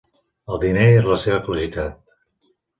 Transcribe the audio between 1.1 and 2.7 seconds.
la seva felicitat.